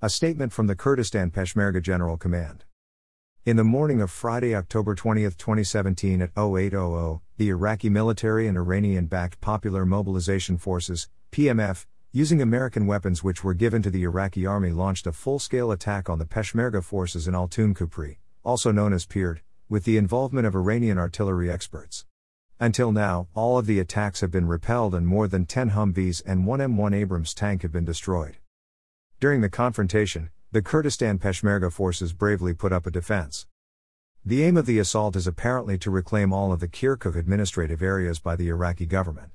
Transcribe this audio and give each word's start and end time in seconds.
A 0.00 0.08
statement 0.08 0.52
from 0.52 0.68
the 0.68 0.76
Kurdistan 0.76 1.32
Peshmerga 1.32 1.82
General 1.82 2.16
Command. 2.16 2.64
In 3.44 3.56
the 3.56 3.64
morning 3.64 4.00
of 4.00 4.12
Friday, 4.12 4.54
October 4.54 4.94
20, 4.94 5.22
2017 5.22 6.22
at 6.22 6.30
0800, 6.38 7.18
the 7.36 7.48
Iraqi 7.48 7.88
military 7.88 8.46
and 8.46 8.56
Iranian 8.56 9.06
backed 9.06 9.40
Popular 9.40 9.84
Mobilization 9.84 10.56
Forces, 10.56 11.08
PMF, 11.32 11.84
using 12.12 12.40
American 12.40 12.86
weapons 12.86 13.24
which 13.24 13.42
were 13.42 13.54
given 13.54 13.82
to 13.82 13.90
the 13.90 14.04
Iraqi 14.04 14.46
army, 14.46 14.70
launched 14.70 15.08
a 15.08 15.12
full 15.12 15.40
scale 15.40 15.72
attack 15.72 16.08
on 16.08 16.20
the 16.20 16.26
Peshmerga 16.26 16.84
forces 16.84 17.26
in 17.26 17.34
Altun 17.34 17.74
Kupri, 17.74 18.18
also 18.44 18.70
known 18.70 18.92
as 18.92 19.04
Pirt, 19.04 19.40
with 19.68 19.82
the 19.82 19.96
involvement 19.96 20.46
of 20.46 20.54
Iranian 20.54 20.96
artillery 20.96 21.50
experts. 21.50 22.06
Until 22.60 22.92
now, 22.92 23.26
all 23.34 23.58
of 23.58 23.66
the 23.66 23.80
attacks 23.80 24.20
have 24.20 24.30
been 24.30 24.46
repelled 24.46 24.94
and 24.94 25.08
more 25.08 25.26
than 25.26 25.44
10 25.44 25.70
Humvees 25.70 26.22
and 26.24 26.46
one 26.46 26.60
M1 26.60 26.94
Abrams 26.94 27.34
tank 27.34 27.62
have 27.62 27.72
been 27.72 27.84
destroyed. 27.84 28.36
During 29.20 29.40
the 29.40 29.50
confrontation, 29.50 30.30
the 30.52 30.62
Kurdistan 30.62 31.18
Peshmerga 31.18 31.72
forces 31.72 32.12
bravely 32.12 32.54
put 32.54 32.72
up 32.72 32.86
a 32.86 32.90
defense. 32.92 33.48
The 34.24 34.44
aim 34.44 34.56
of 34.56 34.64
the 34.64 34.78
assault 34.78 35.16
is 35.16 35.26
apparently 35.26 35.76
to 35.78 35.90
reclaim 35.90 36.32
all 36.32 36.52
of 36.52 36.60
the 36.60 36.68
Kirkuk 36.68 37.16
administrative 37.16 37.82
areas 37.82 38.20
by 38.20 38.36
the 38.36 38.48
Iraqi 38.48 38.86
government. 38.86 39.32